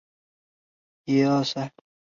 [1.05, 1.71] 昨天我儿子闹着要去公园玩。